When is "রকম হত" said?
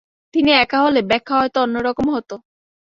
1.87-2.29